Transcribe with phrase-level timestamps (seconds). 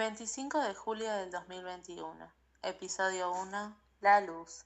[0.00, 2.14] 25 de julio del 2021,
[2.62, 4.64] episodio 1, La luz.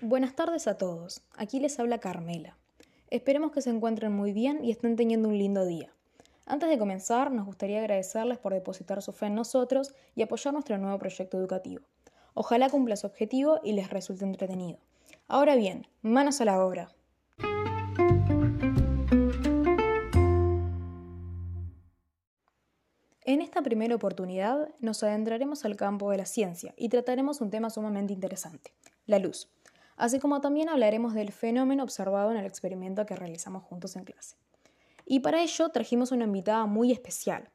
[0.00, 2.56] Buenas tardes a todos, aquí les habla Carmela.
[3.08, 5.92] Esperemos que se encuentren muy bien y estén teniendo un lindo día.
[6.46, 10.78] Antes de comenzar, nos gustaría agradecerles por depositar su fe en nosotros y apoyar nuestro
[10.78, 11.82] nuevo proyecto educativo.
[12.34, 14.78] Ojalá cumpla su objetivo y les resulte entretenido.
[15.26, 16.92] Ahora bien, manos a la obra.
[23.30, 27.70] En esta primera oportunidad nos adentraremos al campo de la ciencia y trataremos un tema
[27.70, 28.74] sumamente interesante,
[29.06, 29.48] la luz,
[29.96, 34.34] así como también hablaremos del fenómeno observado en el experimento que realizamos juntos en clase.
[35.06, 37.48] Y para ello trajimos una invitada muy especial,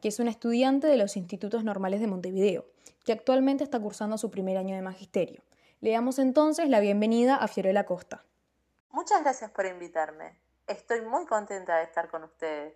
[0.00, 2.64] que es una estudiante de los Institutos Normales de Montevideo,
[3.04, 5.42] que actualmente está cursando su primer año de magisterio.
[5.82, 8.24] Le damos entonces la bienvenida a Fiorella Costa.
[8.92, 10.38] Muchas gracias por invitarme.
[10.66, 12.72] Estoy muy contenta de estar con ustedes.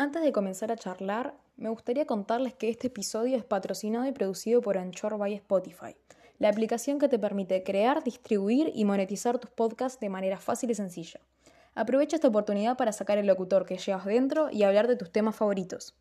[0.00, 4.60] Antes de comenzar a charlar, me gustaría contarles que este episodio es patrocinado y producido
[4.60, 5.96] por Anchor by Spotify,
[6.38, 10.76] la aplicación que te permite crear, distribuir y monetizar tus podcasts de manera fácil y
[10.76, 11.18] sencilla.
[11.74, 15.34] Aprovecha esta oportunidad para sacar el locutor que llevas dentro y hablar de tus temas
[15.34, 15.96] favoritos.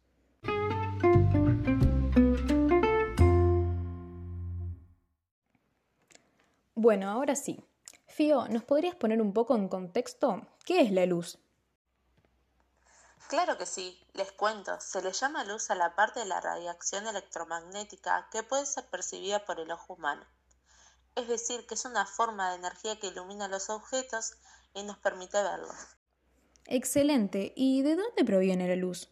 [6.75, 7.59] Bueno, ahora sí.
[8.05, 10.43] Fío, ¿nos podrías poner un poco en contexto?
[10.65, 11.39] ¿Qué es la luz?
[13.27, 17.07] Claro que sí, les cuento, se le llama luz a la parte de la radiación
[17.07, 20.25] electromagnética que puede ser percibida por el ojo humano.
[21.15, 24.37] Es decir, que es una forma de energía que ilumina los objetos
[24.73, 25.75] y nos permite verlos.
[26.67, 27.51] Excelente.
[27.55, 29.09] ¿Y de dónde proviene la luz?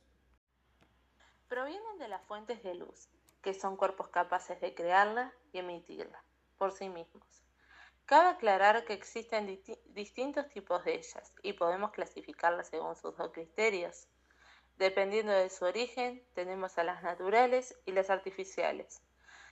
[1.49, 3.09] Provienen de las fuentes de luz,
[3.41, 6.23] que son cuerpos capaces de crearla y emitirla
[6.57, 7.44] por sí mismos.
[8.05, 14.07] Cabe aclarar que existen distintos tipos de ellas y podemos clasificarlas según sus dos criterios.
[14.77, 19.01] Dependiendo de su origen, tenemos a las naturales y las artificiales.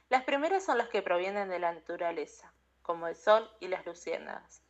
[0.09, 2.53] Las primeras son las que provienen de la naturaleza,
[2.83, 4.61] como el sol y las luciérnagas,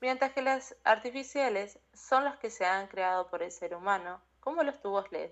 [0.00, 4.64] mientras que las artificiales son las que se han creado por el ser humano, como
[4.64, 5.30] los tubos LED.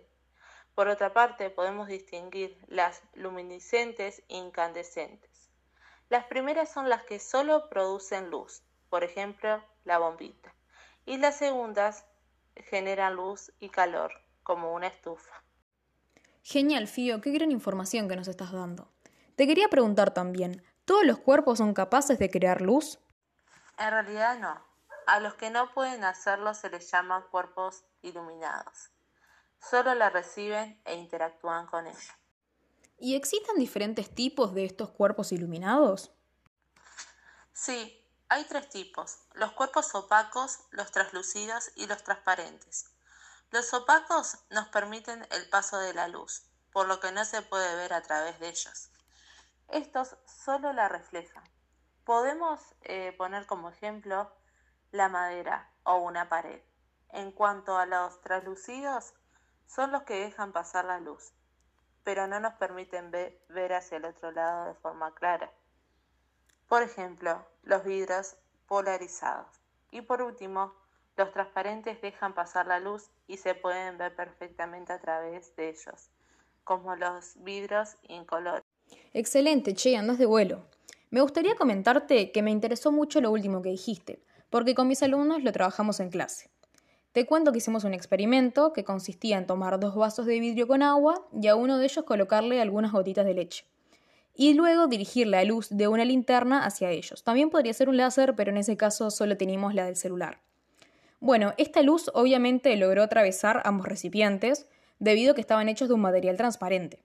[0.77, 5.36] Por otra parte, podemos distinguir las luminiscentes e incandescentes.
[6.09, 10.55] Las primeras son las que solo producen luz, por ejemplo, la bombita,
[11.05, 12.05] y las segundas
[12.55, 14.13] generan luz y calor,
[14.43, 15.43] como una estufa.
[16.43, 18.89] Genial, Fío, qué gran información que nos estás dando.
[19.35, 23.01] Te quería preguntar también, ¿todos los cuerpos son capaces de crear luz?
[23.79, 24.65] En realidad no.
[25.07, 28.91] A los que no pueden hacerlo se les llaman cuerpos iluminados.
[29.59, 32.19] Solo la reciben e interactúan con ella.
[32.99, 36.13] ¿Y existen diferentes tipos de estos cuerpos iluminados?
[37.53, 42.91] Sí, hay tres tipos, los cuerpos opacos, los translúcidos y los transparentes.
[43.51, 47.77] Los opacos nos permiten el paso de la luz, por lo que no se puede
[47.77, 48.91] ver a través de ellos.
[49.69, 51.45] Estos solo la reflejan.
[52.05, 54.35] Podemos eh, poner como ejemplo
[54.91, 56.63] la madera o una pared.
[57.11, 59.13] En cuanto a los translúcidos,
[59.67, 61.35] son los que dejan pasar la luz
[62.07, 65.51] pero no nos permiten ver hacia el otro lado de forma clara.
[66.69, 68.37] Por ejemplo, los vidrios
[68.69, 69.49] polarizados.
[69.91, 70.73] Y por último,
[71.17, 76.11] los transparentes dejan pasar la luz y se pueden ver perfectamente a través de ellos,
[76.63, 78.63] como los vidrios incolores.
[79.13, 80.65] Excelente, Che, andas de vuelo.
[81.11, 85.43] Me gustaría comentarte que me interesó mucho lo último que dijiste, porque con mis alumnos
[85.43, 86.51] lo trabajamos en clase.
[87.17, 90.83] Te cuento que hicimos un experimento que consistía en tomar dos vasos de vidrio con
[90.83, 93.65] agua y a uno de ellos colocarle algunas gotitas de leche.
[94.35, 97.25] Y luego dirigir la luz de una linterna hacia ellos.
[97.25, 100.41] También podría ser un láser, pero en ese caso solo teníamos la del celular.
[101.19, 104.67] Bueno, esta luz obviamente logró atravesar ambos recipientes,
[104.99, 107.03] debido a que estaban hechos de un material transparente.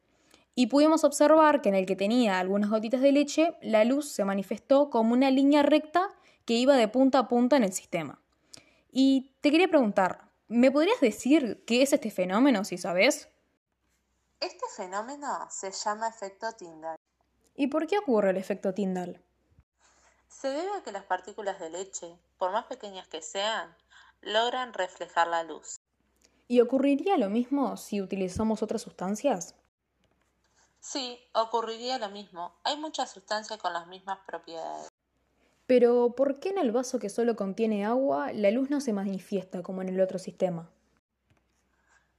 [0.56, 4.26] Y pudimos observar que en el que tenía algunas gotitas de leche, la luz se
[4.26, 6.10] manifestó como una línea recta
[6.44, 8.21] que iba de punta a punta en el sistema.
[8.92, 13.30] Y te quería preguntar, ¿me podrías decir qué es este fenómeno, si sabes?
[14.42, 16.98] Este fenómeno se llama efecto Tyndall.
[17.56, 19.24] ¿Y por qué ocurre el efecto Tyndall?
[20.28, 23.74] Se debe a que las partículas de leche, por más pequeñas que sean,
[24.22, 25.78] logran reflejar la luz.
[26.50, 29.56] ¿Y ocurriría lo mismo si utilizamos otras sustancias?
[30.82, 32.60] Sí, ocurriría lo mismo.
[32.64, 34.91] Hay muchas sustancias con las mismas propiedades.
[35.72, 39.64] Pero, ¿por qué en el vaso que solo contiene agua la luz no se manifiesta
[39.64, 40.70] como en el otro sistema?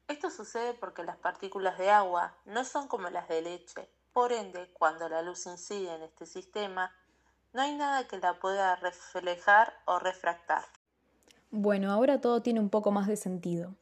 [0.09, 4.71] Esto sucede porque las partículas de agua no son como las de leche, Por ende,
[4.73, 6.97] cuando la luz incide en este sistema,
[7.53, 10.65] no hay nada que la pueda reflejar o refractar.
[11.51, 13.75] Bueno, ahora todo tiene un poco más de sentido.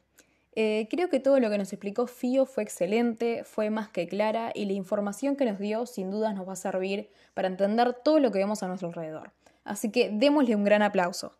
[0.51, 4.51] Eh, creo que todo lo que nos explicó Fío fue excelente, fue más que clara
[4.53, 8.19] y la información que nos dio sin duda nos va a servir para entender todo
[8.19, 9.31] lo que vemos a nuestro alrededor.
[9.63, 11.37] Así que démosle un gran aplauso.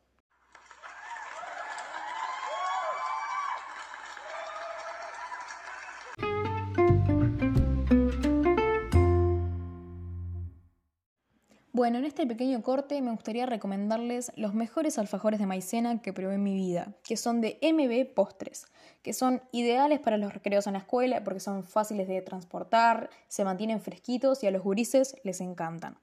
[11.81, 16.35] Bueno, en este pequeño corte me gustaría recomendarles los mejores alfajores de maicena que probé
[16.35, 18.67] en mi vida, que son de MB Postres,
[19.01, 23.43] que son ideales para los recreos en la escuela porque son fáciles de transportar, se
[23.43, 25.97] mantienen fresquitos y a los gurises les encantan.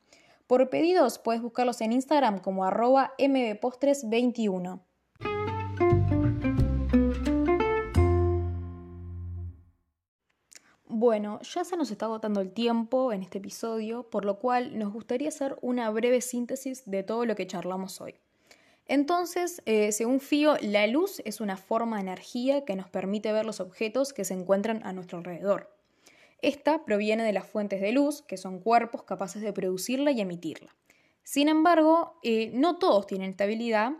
[0.48, 4.80] Por pedidos puedes buscarlos en Instagram como arroba mbpostres21.
[10.86, 14.90] Bueno, ya se nos está agotando el tiempo en este episodio, por lo cual nos
[14.90, 18.14] gustaría hacer una breve síntesis de todo lo que charlamos hoy.
[18.86, 23.44] Entonces, eh, según Fío, la luz es una forma de energía que nos permite ver
[23.44, 25.77] los objetos que se encuentran a nuestro alrededor.
[26.40, 30.74] Esta proviene de las fuentes de luz, que son cuerpos capaces de producirla y emitirla.
[31.24, 33.92] Sin embargo, eh, no todos tienen esta habilidad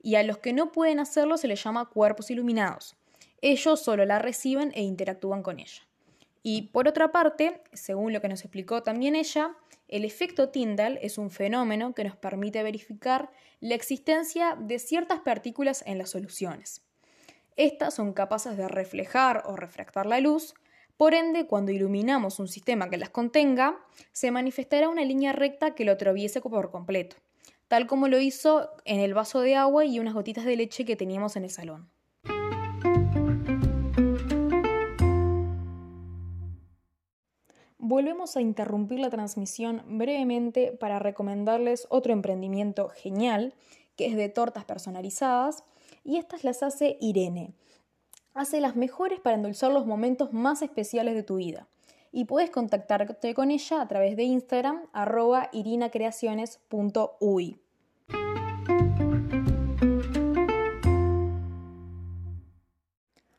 [0.00, 2.96] y a los que no pueden hacerlo se les llama cuerpos iluminados.
[3.40, 5.82] Ellos solo la reciben e interactúan con ella.
[6.42, 9.56] Y por otra parte, según lo que nos explicó también ella,
[9.88, 13.30] el efecto Tyndall es un fenómeno que nos permite verificar
[13.60, 16.82] la existencia de ciertas partículas en las soluciones.
[17.56, 20.54] Estas son capaces de reflejar o refractar la luz,
[21.02, 23.76] por ende, cuando iluminamos un sistema que las contenga,
[24.12, 27.16] se manifestará una línea recta que lo atraviese por completo,
[27.66, 30.94] tal como lo hizo en el vaso de agua y unas gotitas de leche que
[30.94, 31.90] teníamos en el salón.
[37.78, 43.54] volvemos a interrumpir la transmisión brevemente para recomendarles otro emprendimiento genial,
[43.96, 45.64] que es de tortas personalizadas,
[46.04, 47.54] y estas las hace Irene.
[48.34, 51.68] Hace las mejores para endulzar los momentos más especiales de tu vida.
[52.12, 57.60] Y puedes contactarte con ella a través de Instagram, arroba irinacreaciones.uy.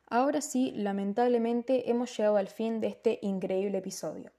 [0.07, 4.31] Ahora sí, lamentablemente hemos llegado al fin de este increíble episodio.